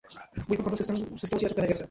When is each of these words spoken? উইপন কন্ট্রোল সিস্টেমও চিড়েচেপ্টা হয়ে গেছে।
উইপন 0.49 0.63
কন্ট্রোল 0.65 0.79
সিস্টেমও 0.79 0.99
চিড়েচেপ্টা 1.31 1.61
হয়ে 1.61 1.69
গেছে। 1.71 1.79